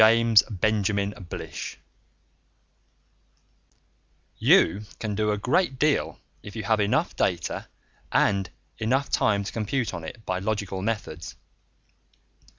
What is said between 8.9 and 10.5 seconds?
time to compute on it, by